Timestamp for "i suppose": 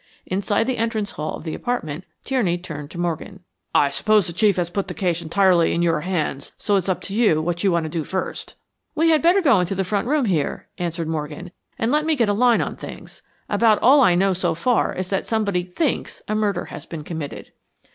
3.75-4.25